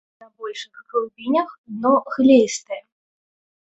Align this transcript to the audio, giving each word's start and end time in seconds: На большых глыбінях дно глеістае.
На 0.21 0.27
большых 0.43 0.77
глыбінях 0.93 1.49
дно 1.75 1.93
глеістае. 2.17 2.81